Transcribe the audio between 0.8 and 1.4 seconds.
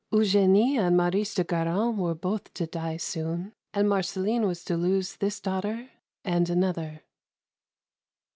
Maurice